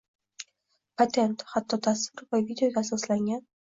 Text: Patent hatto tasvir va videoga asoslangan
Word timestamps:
Patent 1.01 1.45
hatto 1.51 1.79
tasvir 1.89 2.27
va 2.33 2.43
videoga 2.49 2.85
asoslangan 2.87 3.45